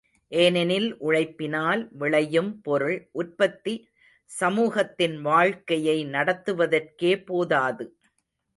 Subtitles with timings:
[0.31, 3.75] ஏனெனில் உழைப்பினால் விளையும் பொருள் உற்பத்தி
[4.29, 7.85] சமூகத்தின் வாழ்க்கையை நடத்துவதற்கே போதாது.